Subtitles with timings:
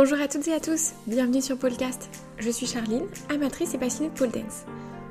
[0.00, 2.08] Bonjour à toutes et à tous, bienvenue sur Polecast.
[2.38, 4.62] Je suis Charline, amatrice et passionnée de pole dance.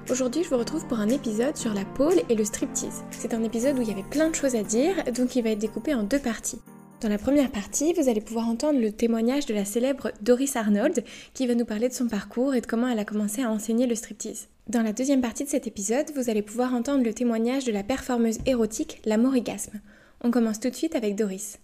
[0.10, 3.04] Aujourd'hui, je vous retrouve pour un épisode sur la pole et le striptease.
[3.12, 5.50] C'est un épisode où il y avait plein de choses à dire, donc il va
[5.50, 6.62] être découpé en deux parties.
[7.02, 11.04] Dans la première partie, vous allez pouvoir entendre le témoignage de la célèbre Doris Arnold
[11.34, 13.88] qui va nous parler de son parcours et de comment elle a commencé à enseigner
[13.88, 14.48] le striptease.
[14.70, 17.84] Dans la deuxième partie de cet épisode, vous allez pouvoir entendre le témoignage de la
[17.84, 19.82] performeuse érotique La Morigasme.
[20.22, 21.60] On commence tout de suite avec Doris.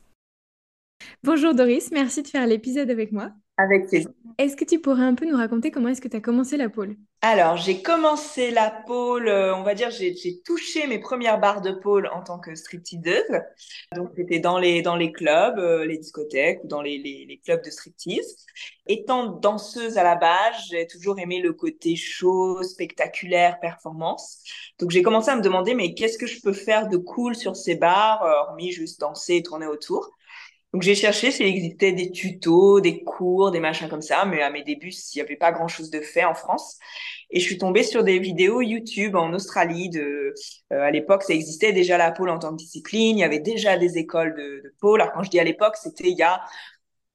[1.24, 3.32] Bonjour Doris, merci de faire l'épisode avec moi.
[3.58, 4.10] Avec plaisir.
[4.40, 6.70] Est-ce que tu pourrais un peu nous raconter comment est-ce que tu as commencé la
[6.70, 11.62] pole Alors, j'ai commencé la pole, euh, on va dire, j'ai touché mes premières barres
[11.62, 13.42] de pole en tant que stripteaseuse.
[13.96, 17.38] Donc, c'était dans les, dans les clubs, euh, les discothèques ou dans les, les, les,
[17.38, 18.44] clubs de striptease.
[18.88, 24.42] Étant danseuse à la base, j'ai toujours aimé le côté show, spectaculaire, performance.
[24.80, 27.56] Donc, j'ai commencé à me demander, mais qu'est-ce que je peux faire de cool sur
[27.56, 30.10] ces bars, hormis juste danser et tourner autour?
[30.74, 34.50] Donc j'ai cherché s'il existait des tutos, des cours, des machins comme ça, mais à
[34.50, 36.80] mes débuts, il n'y avait pas grand-chose de fait en France.
[37.30, 39.90] Et je suis tombée sur des vidéos YouTube en Australie.
[39.90, 40.34] De,
[40.72, 43.18] euh, à l'époque, ça existait déjà la pole en tant que discipline.
[43.20, 45.00] Il y avait déjà des écoles de, de pole.
[45.00, 46.42] Alors quand je dis à l'époque, c'était il y a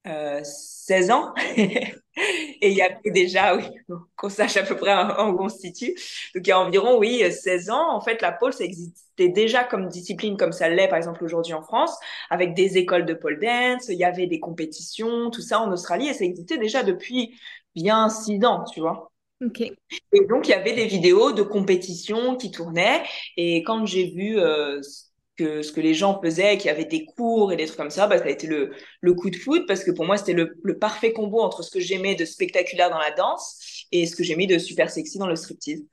[0.07, 1.35] euh, 16 ans.
[1.57, 1.93] et
[2.63, 3.65] il y avait déjà, oui,
[4.17, 5.95] qu'on sache à peu près où on se situe.
[6.35, 7.95] Donc il y a environ, oui, 16 ans.
[7.95, 11.55] En fait, la pole, ça existait déjà comme discipline, comme ça l'est, par exemple, aujourd'hui
[11.55, 11.97] en France,
[12.31, 13.89] avec des écoles de pole dance.
[13.89, 16.09] Il y avait des compétitions, tout ça en Australie.
[16.09, 17.39] Et ça existait déjà depuis
[17.75, 19.13] bien 6 ans, tu vois.
[19.45, 19.61] Ok.
[19.61, 23.05] Et donc, il y avait des vidéos de compétition qui tournaient.
[23.37, 24.81] Et quand j'ai vu euh,
[25.39, 27.91] que ce que les gens faisaient, qu'il y avait des cours et des trucs comme
[27.91, 30.79] ça, bah, ça a été le, coup de foot parce que pour moi, c'était le,
[30.79, 34.47] parfait combo entre ce que j'aimais de spectaculaire dans la danse et ce que j'aimais
[34.47, 35.85] de super sexy dans le striptease.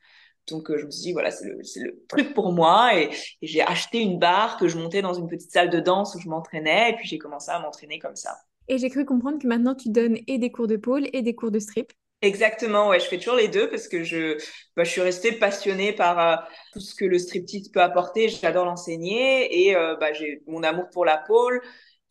[0.48, 3.00] Donc, euh, je me suis dit, voilà, c'est le, le, truc pour moi.
[3.00, 3.10] Et,
[3.42, 6.20] et j'ai acheté une barre que je montais dans une petite salle de danse où
[6.20, 6.92] je m'entraînais.
[6.92, 8.36] Et puis, j'ai commencé à m'entraîner comme ça.
[8.68, 11.34] Et j'ai cru comprendre que maintenant, tu donnes et des cours de pôle et des
[11.36, 11.92] cours de strip.
[12.22, 14.38] Exactement, ouais, je fais toujours les deux parce que je,
[14.76, 16.36] bah, je suis restée passionnée par euh,
[16.74, 18.30] tout ce que le striptease peut apporter.
[18.30, 21.62] J'adore l'enseigner et euh, bah, j'ai mon amour pour la pole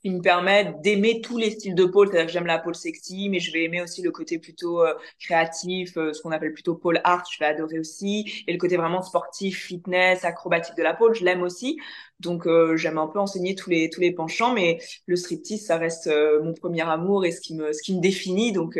[0.02, 2.08] qui me permet d'aimer tous les styles de pole.
[2.08, 4.94] C'est-à-dire que j'aime la pole sexy, mais je vais aimer aussi le côté plutôt euh,
[5.18, 8.44] créatif, ce qu'on appelle plutôt pole art, je vais adorer aussi.
[8.46, 11.78] Et le côté vraiment sportif, fitness, acrobatique de la pole, je l'aime aussi.
[12.20, 16.08] Donc j'aime un peu enseigner tous les tous les penchants, mais le striptease, ça reste
[16.42, 18.52] mon premier amour et ce qui me ce qui me définit.
[18.52, 18.78] Donc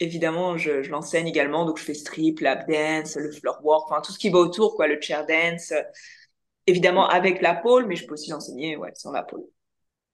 [0.00, 1.64] évidemment, je, je l'enseigne également.
[1.64, 4.74] Donc, je fais strip, lap dance, le floor work, enfin, tout ce qui va autour,
[4.76, 5.72] quoi, le chair dance.
[6.66, 9.44] Évidemment, avec la pole, mais je peux aussi l'enseigner, ouais, sans la pole.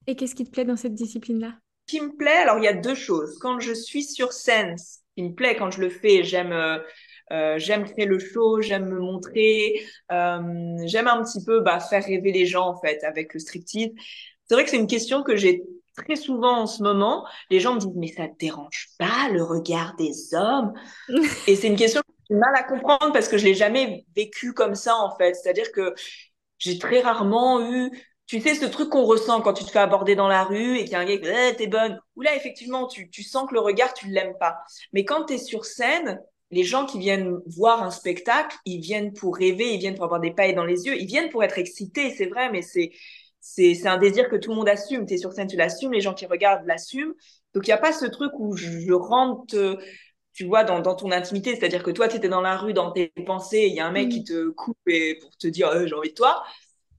[0.07, 1.55] Et qu'est-ce qui te plaît dans cette discipline-là?
[1.87, 3.39] Ce qui me plaît, alors, il y a deux choses.
[3.41, 6.79] Quand je suis sur scène, ce qui me plaît quand je le fais, j'aime, euh,
[7.33, 9.81] euh, j'aime créer le show, j'aime me montrer,
[10.11, 13.91] euh, j'aime un petit peu, bah, faire rêver les gens, en fait, avec le striptease.
[14.47, 15.63] C'est vrai que c'est une question que j'ai
[16.05, 19.43] très souvent en ce moment, les gens me disent mais ça te dérange pas le
[19.43, 20.73] regard des hommes?
[21.47, 24.53] Et c'est une question que j'ai mal à comprendre parce que je l'ai jamais vécu
[24.53, 25.35] comme ça en fait.
[25.35, 25.95] C'est-à-dire que
[26.59, 27.91] j'ai très rarement eu,
[28.27, 30.85] tu sais, ce truc qu'on ressent quand tu te fais aborder dans la rue et
[30.85, 31.99] qu'il y a un gars qui dit eh, t'es bonne.
[32.17, 34.59] Ou là effectivement tu, tu sens que le regard tu l'aimes pas.
[34.93, 39.13] Mais quand tu es sur scène, les gens qui viennent voir un spectacle, ils viennent
[39.13, 41.59] pour rêver, ils viennent pour avoir des pailles dans les yeux, ils viennent pour être
[41.59, 42.91] excités, c'est vrai, mais c'est
[43.41, 45.07] c'est c'est un désir que tout le monde assume.
[45.07, 47.15] Tu es sur scène, tu l'assumes, les gens qui regardent l'assument.
[47.55, 49.77] Donc, il n'y a pas ce truc où je, rentre, euh,
[50.33, 51.57] tu vois, dans, dans ton intimité.
[51.57, 53.93] C'est-à-dire que toi, tu étais dans la rue, dans tes pensées, il y a un
[53.93, 56.45] mec qui te coupe et pour te dire euh, j'ai envie de toi.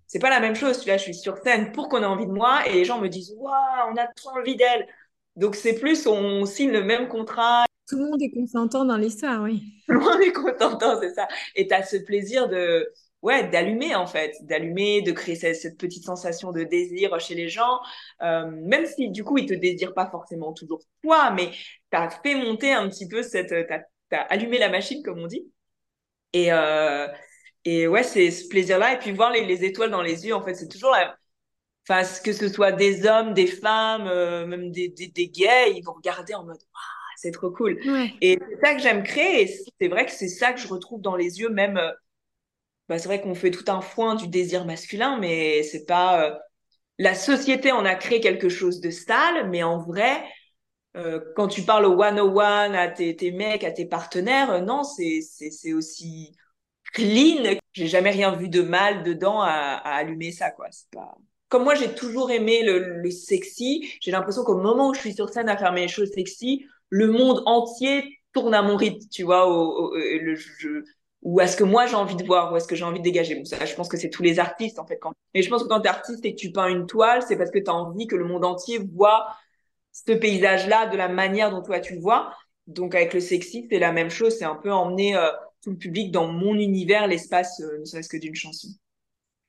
[0.08, 0.80] C'est pas la même chose.
[0.80, 3.00] Tu vois, je suis sur scène pour qu'on ait envie de moi et les gens
[3.00, 4.88] me disent waouh, on a trop envie d'elle.
[5.38, 7.64] Donc, c'est plus, on signe le même contrat.
[7.88, 9.64] Tout le monde est consentant dans l'histoire, oui.
[9.88, 11.28] Tout le monde est consentant, c'est ça.
[11.56, 12.90] Et tu as ce plaisir de,
[13.22, 17.50] ouais, d'allumer en fait, d'allumer, de créer cette, cette, petite sensation de désir chez les
[17.50, 17.80] gens,
[18.22, 21.52] euh, même si du coup ils te désirent pas forcément toujours toi, mais
[21.90, 23.82] t'as fait monter un petit peu cette, t'as
[24.12, 25.52] as allumé la machine comme on dit.
[26.34, 27.08] Et euh,
[27.66, 30.42] et ouais, c'est ce plaisir-là et puis voir les, les, étoiles dans les yeux en
[30.44, 31.16] fait, c'est toujours la
[31.90, 35.82] Enfin, que ce soit des hommes, des femmes, euh, même des, des, des, gays, ils
[35.84, 37.80] vont regarder en mode waouh, c'est trop cool.
[37.86, 38.14] Ouais.
[38.22, 39.44] Et c'est ça que j'aime créer.
[39.44, 39.48] Et
[39.80, 41.92] c'est vrai que c'est ça que je retrouve dans les yeux, même euh,
[42.92, 46.26] bah, c'est vrai qu'on fait tout un foin du désir masculin, mais c'est pas.
[46.26, 46.36] Euh...
[46.98, 50.22] La société en a créé quelque chose de sale, mais en vrai,
[50.98, 55.22] euh, quand tu parles au one-on-one à tes, mecs, à tes partenaires, euh, non, c'est,
[55.72, 56.36] aussi
[56.92, 57.56] clean.
[57.72, 60.68] J'ai jamais rien vu de mal dedans à, allumer ça, quoi.
[61.48, 65.30] Comme moi, j'ai toujours aimé le, sexy, j'ai l'impression qu'au moment où je suis sur
[65.30, 69.48] scène à faire mes choses sexy, le monde entier tourne à mon rythme, tu vois,
[71.22, 73.36] ou est-ce que moi j'ai envie de voir, ou est-ce que j'ai envie de dégager?
[73.36, 75.00] Bon, ça, je pense que c'est tous les artistes en fait.
[75.34, 77.38] Mais je pense que quand tu es artiste et que tu peins une toile, c'est
[77.38, 79.28] parce que tu as envie que le monde entier voit
[79.92, 82.34] ce paysage-là de la manière dont toi tu le vois.
[82.68, 85.30] Donc avec le sexy, c'est la même chose, c'est un peu emmener euh,
[85.62, 88.70] tout le public dans mon univers, l'espace, euh, ne serait-ce que d'une chanson.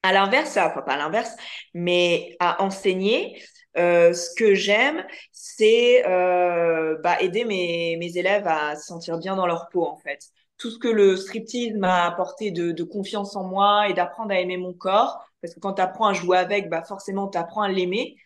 [0.03, 1.37] À l'inverse, enfin pas à l'inverse,
[1.75, 3.41] mais à enseigner,
[3.79, 9.37] euh, ce que j'aime, c'est euh, bah, aider mes, mes élèves à se sentir bien
[9.37, 10.21] dans leur peau, en fait.
[10.59, 14.39] Tout ce que le striptease m'a apporté de, de confiance en moi et d'apprendre à
[14.39, 17.63] aimer mon corps, parce que quand tu apprends à jouer avec, bah forcément, tu apprends
[17.63, 18.17] à l'aimer.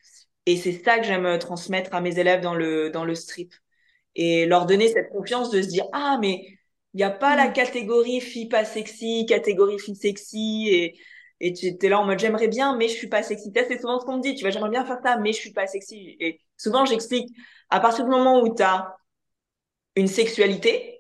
[0.45, 3.55] Et c'est ça que j'aime transmettre à mes élèves dans le, dans le strip.
[4.15, 6.47] Et leur donner cette confiance de se dire, ah, mais
[6.95, 7.53] il n'y a pas la mm.
[7.53, 10.69] catégorie fille pas sexy, catégorie fille sexy.
[10.71, 10.99] Et,
[11.41, 13.53] et tu étais là en mode, j'aimerais bien, mais je suis pas sexy.
[13.55, 15.53] C'est souvent ce qu'on me dit, tu vois, j'aimerais bien faire ça, mais je suis
[15.53, 16.17] pas sexy.
[16.21, 17.29] Et souvent, j'explique,
[17.71, 18.97] à partir du moment où tu as
[19.97, 20.96] une sexualité,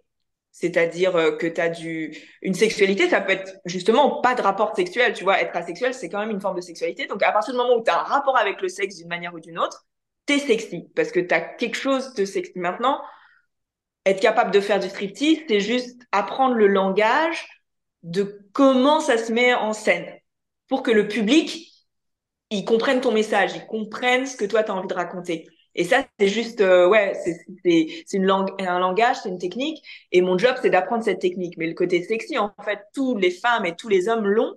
[0.58, 4.74] c'est-à-dire euh, que tu as du une sexualité, ça peut être justement pas de rapport
[4.74, 7.06] sexuel, tu vois, être asexuel, c'est quand même une forme de sexualité.
[7.06, 9.34] Donc à partir du moment où tu as un rapport avec le sexe d'une manière
[9.34, 9.84] ou d'une autre,
[10.24, 13.02] t'es sexy parce que tu as quelque chose de sexy maintenant.
[14.06, 17.46] Être capable de faire du striptease, c'est juste apprendre le langage
[18.02, 20.06] de comment ça se met en scène
[20.68, 21.70] pour que le public
[22.48, 25.46] il comprenne ton message, il comprenne ce que toi tu as envie de raconter.
[25.76, 27.12] Et ça, c'est juste, euh, ouais,
[27.62, 29.84] c'est une langue, un langage, c'est une technique.
[30.10, 31.56] Et mon job, c'est d'apprendre cette technique.
[31.58, 34.54] Mais le côté sexy, en fait, tous les femmes et tous les hommes l'ont.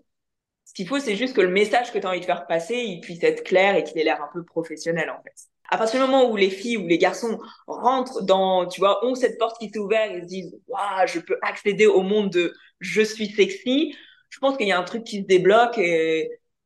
[0.63, 2.75] Ce qu'il faut, c'est juste que le message que tu as envie de faire passer,
[2.75, 5.33] il puisse être clair et qu'il ait l'air un peu professionnel, en fait.
[5.69, 7.37] À partir du moment où les filles ou les garçons
[7.67, 11.19] rentrent dans, tu vois, ont cette porte qui s'est ouverte et se disent, waouh, je
[11.19, 13.93] peux accéder au monde de je suis sexy,
[14.29, 15.77] je pense qu'il y a un truc qui se débloque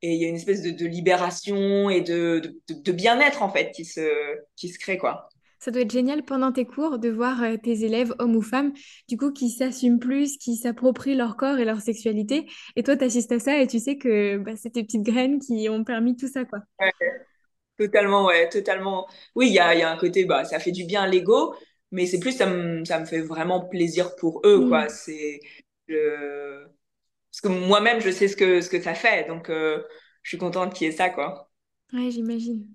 [0.04, 3.50] et il y a une espèce de, de libération et de, de, de bien-être en
[3.50, 4.02] fait qui se,
[4.56, 5.30] qui se crée quoi.
[5.60, 8.74] Ça doit être génial pendant tes cours de voir euh, tes élèves, hommes ou femmes,
[9.08, 12.48] du coup, qui s'assument plus, qui s'approprient leur corps et leur sexualité.
[12.76, 15.40] Et toi, tu assistes à ça et tu sais que bah, c'est tes petites graines
[15.40, 16.60] qui ont permis tout ça, quoi.
[16.82, 16.92] Ouais,
[17.78, 19.08] totalement, ouais, totalement.
[19.36, 21.56] Oui, il y a, y a un côté, bah, ça fait du bien à l'ego,
[21.92, 24.86] mais c'est plus, ça me, ça me fait vraiment plaisir pour eux, quoi.
[24.86, 24.90] Mm.
[24.90, 25.40] C'est,
[27.34, 29.28] parce que moi-même, je sais ce que, ça fait.
[29.28, 29.82] Donc, euh,
[30.22, 31.50] je suis contente qu'il y ait ça, quoi.
[31.92, 32.68] Ouais, j'imagine.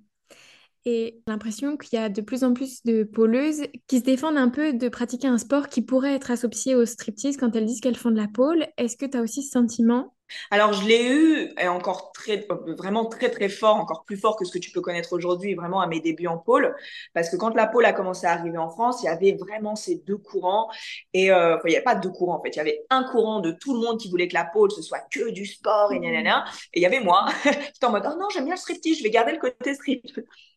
[0.84, 4.49] Et l'impression qu'il y a de plus en plus de pôleuses qui se défendent un
[4.49, 7.96] peu de pratiquer un sport qui pourrait être associé au striptease quand elles disent qu'elles
[7.96, 8.66] font de la pôle.
[8.78, 10.16] Est-ce que tu as aussi ce sentiment
[10.50, 12.46] alors, je l'ai eu, et encore très,
[12.76, 15.80] vraiment très, très fort, encore plus fort que ce que tu peux connaître aujourd'hui, vraiment
[15.80, 16.75] à mes débuts en pôle.
[17.14, 19.76] Parce que quand la pôle a commencé à arriver en France, il y avait vraiment
[19.76, 20.70] ces deux courants.
[21.12, 22.50] Et euh, il n'y avait pas deux courants, en fait.
[22.50, 24.82] Il y avait un courant de tout le monde qui voulait que la pôle, ce
[24.82, 26.44] soit que du sport et nanana.
[26.75, 27.26] Et il y avait moi.
[27.44, 30.04] J'étais en mode, oh non, j'aime bien le striptease, je vais garder le côté strip.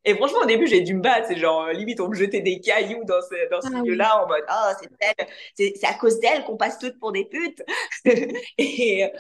[0.04, 1.28] Et franchement, au début, j'ai dû me battre.
[1.28, 4.24] C'est genre, euh, limite, on me jetait des cailloux dans ce, dans ce ah milieu-là,
[4.24, 4.72] en mode, oh,
[5.56, 7.62] c'est c'est à cause d'elle qu'on passe toutes pour des putes.
[8.58, 9.12] et,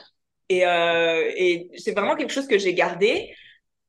[0.51, 3.33] et, euh, et c'est vraiment quelque chose que j'ai gardé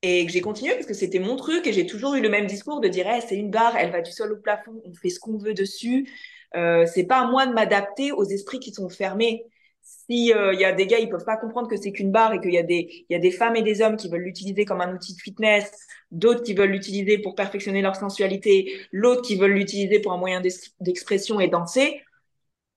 [0.03, 2.47] et que j'ai continué parce que c'était mon truc et j'ai toujours eu le même
[2.47, 5.19] discours de dire c'est une barre, elle va du sol au plafond, on fait ce
[5.19, 6.09] qu'on veut dessus.
[6.55, 9.45] Euh, c'est pas à moi de m'adapter aux esprits qui sont fermés.
[9.83, 12.33] Si il euh, y a des gars, ils peuvent pas comprendre que c'est qu'une barre
[12.35, 14.23] et qu'il y a des il y a des femmes et des hommes qui veulent
[14.23, 15.69] l'utiliser comme un outil de fitness,
[16.13, 20.41] d'autres qui veulent l'utiliser pour perfectionner leur sensualité, l'autre qui veulent l'utiliser pour un moyen
[20.81, 22.03] d'expression et danser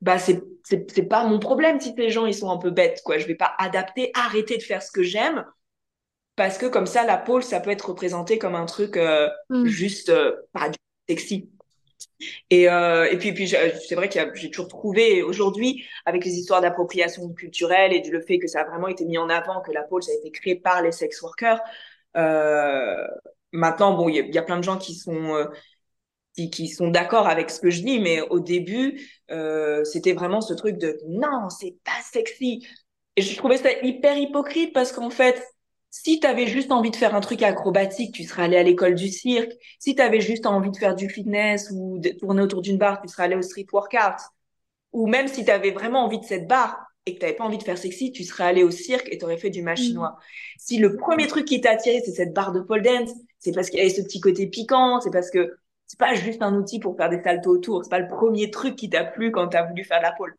[0.06, 3.18] bah c'est c'est pas mon problème si ces gens ils sont un peu bêtes quoi.
[3.18, 5.46] Je vais pas adapter arrêter de faire ce que j'aime.
[6.36, 9.66] Parce que comme ça la pôle ça peut être représenté comme un truc euh, mm.
[9.66, 10.78] juste euh, pas du
[11.10, 11.50] sexy.
[12.52, 16.62] Et euh, et puis puis c'est vrai que j'ai toujours trouvé aujourd'hui avec les histoires
[16.62, 19.72] d'appropriation culturelle et du le fait que ça a vraiment été mis en avant que
[19.72, 21.60] la pôle ça a été créé par les sex workers
[23.52, 25.48] maintenant bon il y, y, a plein de gens qui sont
[26.36, 29.02] qui, qui sont d'accord avec ce que je dis, mais au début,
[29.32, 32.66] euh, c'était vraiment ce truc de non, c'est pas sexy.
[33.16, 35.42] Et je trouvais ça hyper hypocrite parce qu'en fait,
[35.90, 38.96] si tu avais juste envie de faire un truc acrobatique, tu serais allé à l'école
[38.96, 39.54] du cirque.
[39.80, 43.02] Si tu avais juste envie de faire du fitness ou de tourner autour d'une barre,
[43.02, 44.20] tu serais allé au street workout.
[44.92, 47.46] Ou même si tu avais vraiment envie de cette barre et que tu n'avais pas
[47.46, 50.10] envie de faire sexy, tu serais allé au cirque et tu aurais fait du machinois.
[50.10, 50.58] Mm.
[50.58, 53.70] Si le premier truc qui t'a attiré, c'est cette barre de pole dance, c'est parce
[53.70, 55.56] qu'il y avait ce petit côté piquant, c'est parce que
[55.88, 57.84] c'est pas juste un outil pour faire des saltos autour.
[57.84, 60.36] C'est pas le premier truc qui t'a plu quand t'as voulu faire de la pole.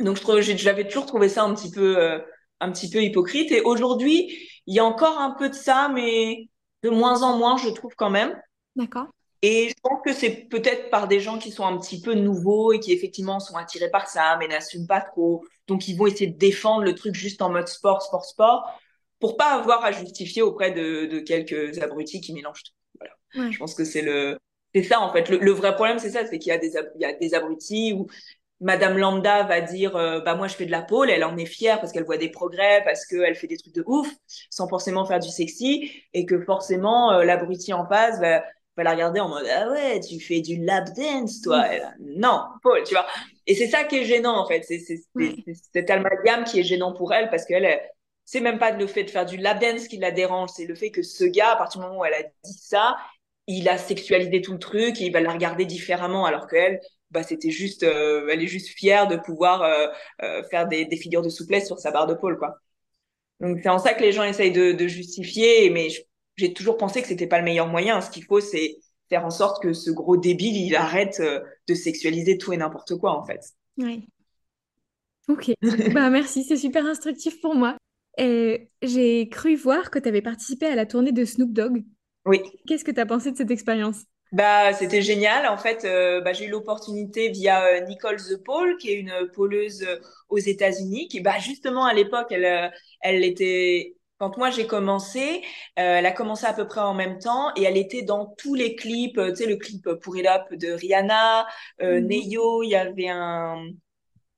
[0.00, 2.20] Donc je trouve, j'avais toujours trouvé ça un petit peu, euh,
[2.60, 3.52] un petit peu hypocrite.
[3.52, 6.48] Et aujourd'hui, il y a encore un peu de ça, mais
[6.82, 8.40] de moins en moins, je trouve quand même.
[8.76, 9.06] D'accord.
[9.42, 12.72] Et je pense que c'est peut-être par des gens qui sont un petit peu nouveaux
[12.72, 15.44] et qui effectivement sont attirés par ça, mais n'assument pas trop.
[15.68, 18.80] Donc ils vont essayer de défendre le truc juste en mode sport, sport, sport,
[19.20, 22.77] pour pas avoir à justifier auprès de, de quelques abrutis qui mélangent tout.
[23.34, 24.38] Je pense que c'est le,
[24.74, 25.28] c'est ça en fait.
[25.28, 27.92] Le, vrai problème, c'est ça, c'est qu'il y a des, il y a des abrutis
[27.92, 28.06] où
[28.60, 31.46] Madame Lambda va dire, euh, bah moi je fais de la pole, elle en est
[31.46, 34.08] fière parce qu'elle voit des progrès, parce qu'elle fait des trucs de ouf,
[34.50, 38.44] sans forcément faire du sexy, et que forcément euh, l'abruti en face va,
[38.76, 41.66] va la regarder en mode ah ouais tu fais du lap dance toi.
[42.00, 43.06] Non Paul tu vois.
[43.46, 44.62] Et c'est ça qui est gênant en fait.
[44.62, 45.02] C'est c'est
[45.72, 47.80] cet amalgame qui est gênant pour elle parce qu'elle
[48.24, 50.74] c'est même pas le fait de faire du lap dance qui la dérange c'est le
[50.74, 52.96] fait que ce gars à partir du moment où elle a dit ça
[53.48, 57.22] il a sexualisé tout le truc et il va la regarder différemment alors qu'elle bah
[57.22, 59.86] c'était juste euh, elle est juste fière de pouvoir euh,
[60.22, 62.58] euh, faire des, des figures de souplesse sur sa barre de pôle quoi
[63.40, 65.88] donc c'est en ça que les gens essayent de, justifier mais
[66.36, 68.00] j'ai toujours pensé que c'était pas le meilleur moyen.
[68.00, 68.76] Ce qu'il faut, c'est
[69.08, 73.18] faire en sorte que ce gros débile, il arrête de sexualiser tout et n'importe quoi,
[73.18, 73.40] en fait.
[73.76, 74.06] Oui.
[75.26, 75.50] Ok.
[75.92, 77.76] bah, merci, c'est super instructif pour moi.
[78.18, 81.82] J'ai cru voir que tu avais participé à la tournée de Snoop Dogg.
[82.28, 82.42] Oui.
[82.66, 84.02] Qu'est-ce que tu as pensé de cette expérience?
[84.30, 85.46] Bah, c'était génial.
[85.46, 89.30] En fait, euh, bah, j'ai eu l'opportunité via euh, Nicole The Paul, qui est une
[89.34, 89.86] poleuse
[90.28, 92.70] aux États-Unis, qui, bah, justement, à l'époque, elle,
[93.00, 95.42] elle était quand moi j'ai commencé,
[95.78, 98.54] euh, elle a commencé à peu près en même temps et elle était dans tous
[98.54, 101.46] les clips, euh, tu sais le clip Pour It Up de Rihanna,
[101.82, 102.06] euh, mhm.
[102.08, 103.64] Neyo, il y avait un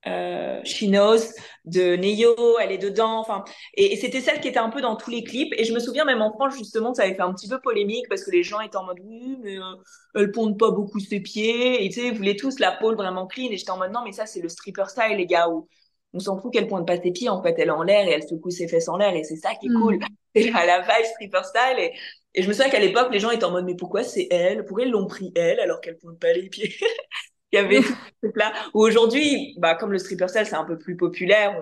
[0.07, 1.21] euh, She Knows
[1.67, 5.11] de Neyo, elle est dedans, enfin et, c'était celle qui était un peu dans tous
[5.11, 7.49] les clips et je me souviens même en France justement ça avait fait un petit
[7.49, 9.75] peu polémique parce que les gens étaient en mode oui mais euh,
[10.15, 13.27] elle ponde pas beaucoup ses pieds et tu sais ils voulaient tous la pole vraiment
[13.27, 15.69] clean et j'étais en mode non mais ça c'est le stripper style les gars où
[16.13, 18.11] on s'en fout qu'elle pointe pas ses pieds, en fait, elle est en l'air et
[18.11, 19.97] elle secoue ses fesses en l'air et c'est ça qui est cool.
[19.97, 20.07] Mm.
[20.35, 21.93] Et là, la vibe stripper style et,
[22.35, 24.65] et je me souviens qu'à l'époque, les gens étaient en mode, mais pourquoi c'est elle?
[24.65, 26.75] Pourquoi ils l'ont pris elle alors qu'elle pointe pas les pieds?
[27.53, 30.65] il y avait tout ce là Ou aujourd'hui, bah, comme le stripper style, c'est un
[30.65, 31.61] peu plus populaire,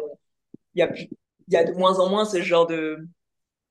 [0.75, 2.99] il y a, il y a de moins en moins ce genre de,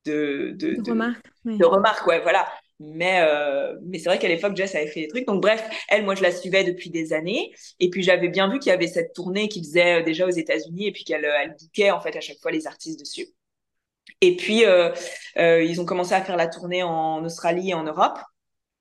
[0.05, 1.25] de, de, de, remarques.
[1.45, 2.47] De remarques, ouais, voilà.
[2.79, 5.25] Mais, euh, mais c'est vrai qu'à l'époque, Jess avait fait des trucs.
[5.25, 7.51] Donc, bref, elle, moi, je la suivais depuis des années.
[7.79, 10.31] Et puis, j'avais bien vu qu'il y avait cette tournée qui faisait euh, déjà aux
[10.31, 13.27] États-Unis et puis qu'elle elle bouquait, en fait, à chaque fois les artistes dessus.
[14.21, 14.91] Et puis, euh,
[15.37, 18.19] euh, ils ont commencé à faire la tournée en Australie et en Europe.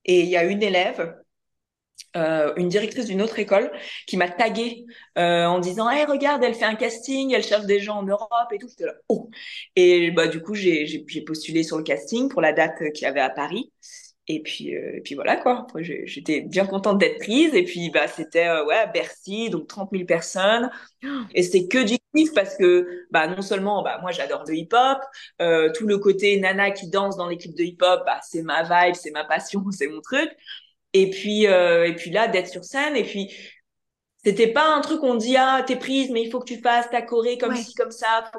[0.05, 1.17] Et il y a une élève
[2.17, 3.71] euh, une directrice d'une autre école
[4.07, 4.87] qui m'a tagué
[5.19, 8.31] euh, en disant hey regarde elle fait un casting elle cherche des gens en Europe
[8.53, 8.69] et tout.
[8.81, 9.31] Là oh.
[9.77, 13.21] Et bah du coup j'ai postulé sur le casting pour la date qu'il y avait
[13.21, 13.71] à Paris.
[14.29, 15.67] Et puis euh, puis voilà quoi.
[15.77, 17.55] J'étais bien contente d'être prise.
[17.55, 20.71] Et puis bah c'était ouais à Bercy donc 30 000 personnes.
[21.35, 24.69] Et c'est que du kiff parce que bah non seulement bah moi j'adore le hip
[24.73, 24.99] hop
[25.43, 28.63] euh, tout le côté nana qui danse dans l'équipe de hip hop bah c'est ma
[28.63, 30.31] vibe c'est ma passion c'est mon truc
[31.03, 32.97] et puis, euh, et puis là, d'être sur scène.
[32.97, 33.35] Et puis,
[34.25, 36.91] c'était pas un truc on dit, ah, t'es prise, mais il faut que tu fasses
[36.91, 38.31] ta choré comme ci, comme ça.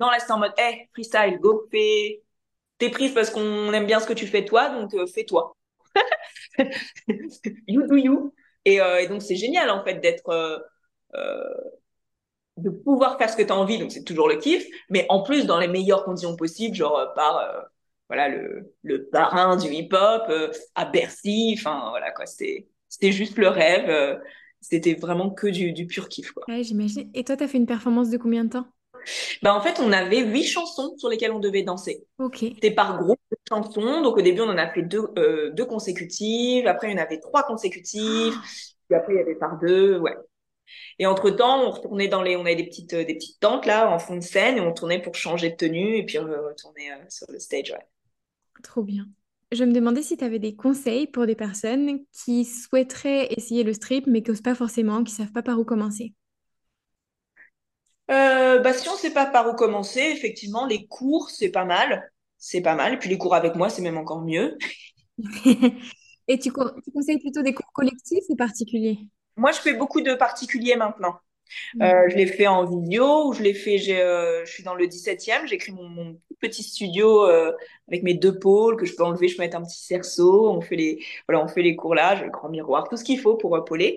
[0.00, 2.22] Non, là, c'est en mode, hey, freestyle, go, fais.
[2.78, 5.56] T'es prise parce qu'on aime bien ce que tu fais toi, donc euh, fais-toi.
[7.66, 8.34] you do you.
[8.64, 10.62] Et, euh, et donc, c'est génial, en fait, d'être.
[12.56, 15.22] De pouvoir faire ce que tu as envie, donc c'est toujours le kiff, mais en
[15.22, 17.66] plus dans les meilleures conditions possibles, genre par
[18.08, 21.54] voilà le, le parrain du hip-hop euh, à Bercy.
[21.58, 23.88] Enfin voilà quoi, c'était c'était juste le rêve.
[23.88, 24.16] Euh,
[24.60, 26.44] c'était vraiment que du, du pur kiff quoi.
[26.48, 27.10] Ouais, j'imagine.
[27.14, 28.66] Et toi, tu as fait une performance de combien de temps?
[29.40, 32.04] Bah, en fait, on avait huit chansons sur lesquelles on devait danser.
[32.18, 32.38] Ok.
[32.38, 34.02] C'était par groupe de chansons.
[34.02, 36.66] Donc, au début, on en a fait deux, euh, deux consécutives.
[36.66, 38.34] Après, il y en avait trois consécutives.
[38.88, 39.98] Puis après, il y avait par deux.
[39.98, 40.16] Ouais.
[40.98, 43.88] Et entre temps, on retournait dans les, on avait des petites, des petites tentes là
[43.90, 46.90] en fond de scène et on tournait pour changer de tenue et puis on retournait
[47.08, 47.70] sur le stage.
[47.70, 47.86] Ouais.
[48.62, 49.08] Trop bien.
[49.52, 53.72] Je me demandais si tu avais des conseils pour des personnes qui souhaiteraient essayer le
[53.72, 56.14] strip mais qui n'osent pas forcément, qui ne savent pas par où commencer.
[58.10, 61.64] Euh, bah, si on ne sait pas par où commencer, effectivement, les cours, c'est pas
[61.64, 62.10] mal.
[62.38, 62.94] C'est pas mal.
[62.94, 64.56] Et puis les cours avec moi, c'est même encore mieux.
[66.28, 68.98] Et tu, tu conseilles plutôt des cours collectifs ou particuliers?
[69.36, 71.20] Moi, je fais beaucoup de particuliers maintenant.
[71.82, 74.74] Euh, je l'ai fait en vidéo, ou je l'ai fait, j'ai, euh, je suis dans
[74.74, 77.50] le 17e, j'ai créé mon, mon, petit studio euh,
[77.88, 80.60] avec mes deux pôles que je peux enlever, je peux mettre un petit cerceau, on
[80.60, 83.64] fait les, voilà, on fait les courlages, le grand miroir, tout ce qu'il faut pour
[83.64, 83.96] pôler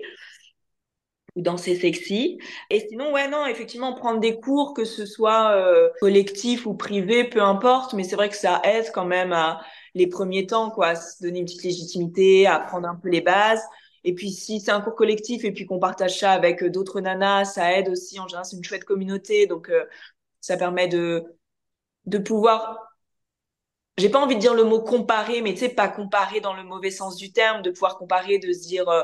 [1.36, 2.38] ou danser sexy.
[2.70, 7.24] Et sinon, ouais, non, effectivement, prendre des cours, que ce soit euh, collectif ou privé,
[7.24, 9.60] peu importe, mais c'est vrai que ça aide quand même à
[9.94, 13.20] les premiers temps, quoi, à se donner une petite légitimité, à apprendre un peu les
[13.20, 13.62] bases.
[14.04, 17.00] Et puis si c'est un cours collectif et puis qu'on partage ça avec euh, d'autres
[17.00, 18.18] nanas, ça aide aussi.
[18.20, 19.84] En général, c'est une chouette communauté, donc euh,
[20.40, 21.24] ça permet de
[22.06, 22.78] de pouvoir.
[23.98, 26.64] J'ai pas envie de dire le mot comparer, mais tu sais pas comparer dans le
[26.64, 29.02] mauvais sens du terme, de pouvoir comparer, de se dire euh,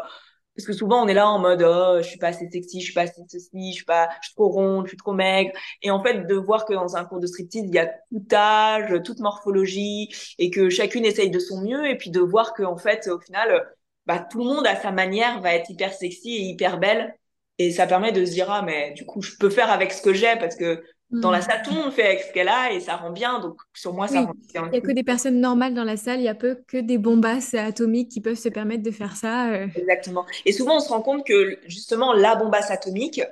[0.56, 2.86] parce que souvent on est là en mode oh je suis pas assez sexy, je
[2.86, 5.52] suis pas assez ceci, je suis pas, je suis trop ronde, je suis trop maigre.
[5.82, 8.26] Et en fait de voir que dans un cours de striptease il y a tout
[8.32, 12.62] âge, toute morphologie et que chacune essaye de son mieux et puis de voir que
[12.62, 13.66] en fait au final
[14.06, 17.16] bah, tout le monde à sa manière va être hyper sexy et hyper belle.
[17.58, 20.02] Et ça permet de se dire, ah, mais du coup, je peux faire avec ce
[20.02, 22.72] que j'ai parce que Dans la salle, tout le monde fait avec ce qu'elle a
[22.72, 23.38] et ça rend bien.
[23.40, 24.64] Donc, sur moi, ça rend bien.
[24.66, 26.18] Il n'y a que des personnes normales dans la salle.
[26.20, 29.52] Il y a peu que des bombasses atomiques qui peuvent se permettre de faire ça.
[29.52, 29.68] Euh.
[29.76, 30.26] Exactement.
[30.44, 33.22] Et souvent, on se rend compte que justement, la bombasse atomique,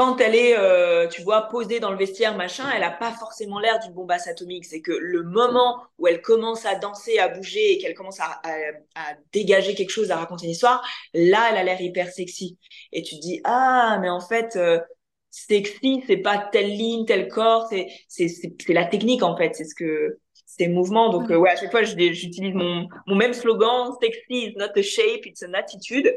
[0.00, 3.58] quand elle est, euh, tu vois, posée dans le vestiaire, machin, elle n'a pas forcément
[3.60, 4.64] l'air d'une bombasse atomique.
[4.64, 8.40] C'est que le moment où elle commence à danser, à bouger et qu'elle commence à,
[8.94, 12.56] à, dégager quelque chose, à raconter une histoire, là, elle a l'air hyper sexy.
[12.92, 14.80] Et tu te dis, ah, mais en fait, euh,
[15.28, 19.64] sexy, c'est pas telle ligne, tel corps, c'est c'est c'est la technique en fait, c'est
[19.64, 21.10] ce que c'est mouvement.
[21.10, 24.82] Donc euh, ouais, à chaque fois j'utilise mon mon même slogan, sexy is not a
[24.82, 26.10] shape, it's an attitude.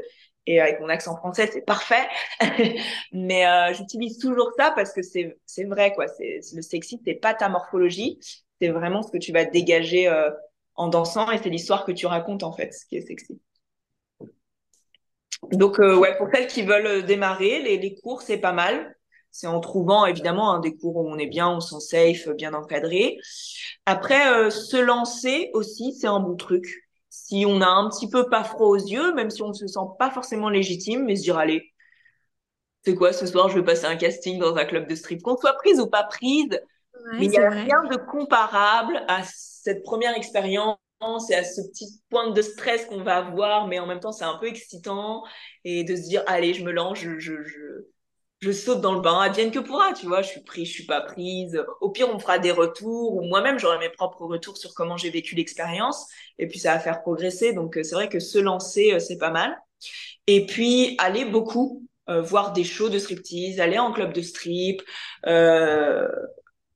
[0.46, 2.08] Et avec mon accent français, c'est parfait.
[3.14, 6.08] Mais euh, j'utilise toujours ça parce que c'est c'est vrai quoi.
[6.08, 8.20] C'est le sexy, c'est pas ta morphologie,
[8.62, 10.30] c'est vraiment ce que tu vas dégager euh,
[10.76, 13.40] en dansant et c'est l'histoire que tu racontes en fait, ce qui est sexy.
[15.52, 18.96] Donc ouais, pour celles qui veulent démarrer, les, les cours c'est pas mal
[19.34, 22.54] c'est en trouvant évidemment un des cours où on est bien, on sent safe, bien
[22.54, 23.18] encadré.
[23.88, 26.83] Après, euh, se lancer aussi, c'est un bon truc.
[27.15, 29.67] Si on a un petit peu pas froid aux yeux, même si on ne se
[29.67, 31.72] sent pas forcément légitime, mais se dire allez,
[32.84, 35.38] c'est quoi ce soir, je vais passer un casting dans un club de strip, qu'on
[35.38, 36.60] soit prise ou pas prise,
[37.17, 40.77] mais il n'y a rien de comparable à cette première expérience
[41.29, 44.25] et à ce petit point de stress qu'on va avoir, mais en même temps c'est
[44.25, 45.24] un peu excitant
[45.65, 47.60] et de se dire allez, je me lance, je, je, je
[48.44, 50.86] je saute dans le bain, advienne que pourra, tu vois, je suis prise, je suis
[50.86, 51.64] pas prise.
[51.80, 55.10] Au pire, on fera des retours, ou moi-même, j'aurai mes propres retours sur comment j'ai
[55.10, 56.10] vécu l'expérience,
[56.40, 57.54] et puis ça va faire progresser.
[57.54, 59.58] Donc, euh, c'est vrai que se lancer, euh, c'est pas mal.
[60.28, 64.82] Et puis, aller beaucoup, euh, voir des shows de striptease, aller en club de strip,
[65.26, 66.10] euh,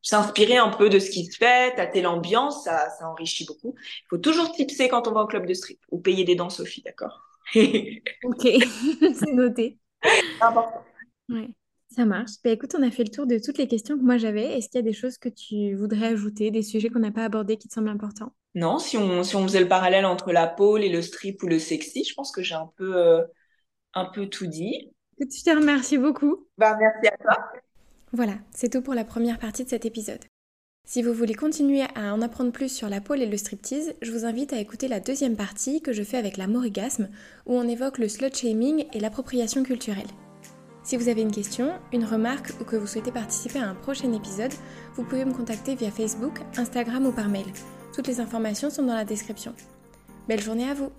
[0.02, 3.76] s'inspirer un peu de ce qui se fait, tâter l'ambiance, ça, ça enrichit beaucoup.
[3.78, 6.50] Il faut toujours tipser quand on va en club de strip, ou payer des dents,
[6.50, 7.24] Sophie, d'accord?
[8.24, 8.42] Ok,
[9.14, 9.78] c'est noté.
[10.40, 10.84] Important.
[11.30, 11.50] Ouais,
[11.98, 12.34] ça marche.
[12.44, 14.56] Bah, écoute, on a fait le tour de toutes les questions que moi j'avais.
[14.56, 17.26] Est-ce qu'il y a des choses que tu voudrais ajouter, des sujets qu'on n'a pas
[17.26, 18.32] abordés qui te semblent importants?
[18.54, 21.48] Non, si on, si on faisait le parallèle entre la pole et le strip ou
[21.48, 23.24] le sexy, je pense que j'ai un peu, euh,
[23.96, 24.92] un peu tout dit.
[25.20, 26.46] Je te remercie beaucoup.
[26.60, 27.44] Bah, merci à toi.
[28.14, 30.24] Voilà, c'est tout pour la première partie de cet épisode.
[30.86, 34.12] Si vous voulez continuer à en apprendre plus sur la pole et le striptease, je
[34.12, 37.10] vous invite à écouter la deuxième partie que je fais avec la morigasme,
[37.48, 40.08] où on évoque le slut shaming et l'appropriation culturelle.
[40.88, 44.14] Si vous avez une question, une remarque ou que vous souhaitez participer à un prochain
[44.14, 44.54] épisode,
[44.96, 47.48] vous pouvez me contacter via Facebook, Instagram ou par mail.
[47.94, 49.54] Toutes les informations sont dans la description.
[50.30, 50.90] Belle journée à vous